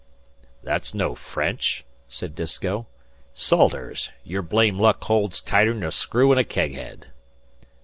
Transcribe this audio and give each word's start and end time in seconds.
"That's 0.63 0.95
no 0.95 1.13
French," 1.13 1.85
said 2.07 2.33
Disko. 2.33 2.87
"Salters, 3.35 4.09
your 4.23 4.41
blame 4.41 4.79
luck 4.79 5.03
holds 5.03 5.39
tighter'n 5.41 5.83
a 5.85 5.91
screw 5.91 6.31
in 6.31 6.39
a 6.39 6.43
keg 6.43 6.73
head." 6.73 7.11